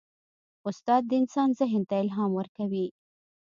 [0.69, 2.87] استاد د انسان ذهن ته الهام ورکوي.